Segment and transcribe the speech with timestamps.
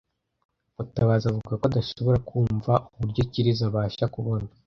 [0.75, 4.47] Mutabazi avuga ko adashobora kumva uburyo Kirezi abasha kubona